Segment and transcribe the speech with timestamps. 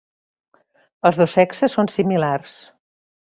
[1.09, 2.57] Els dos sexes són similars.